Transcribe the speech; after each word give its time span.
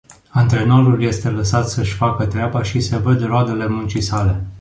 Antrenorul 0.33 1.03
este 1.03 1.29
lăsat 1.29 1.69
să-și 1.69 1.95
facă 1.95 2.25
treaba 2.25 2.63
și 2.63 2.79
se 2.79 2.97
văd 2.97 3.23
roadele 3.25 3.67
muncii 3.67 4.01
sale. 4.01 4.47